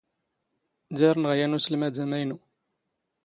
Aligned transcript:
ⴷⴰⵔⵏⵖ 0.97 1.31
ⵢⴰⵏ 1.41 1.51
ⵓⵙⵍⵎⴰⴷ 1.57 1.95
ⴰⵎⴰⵢⵏⵓ. 2.03 2.37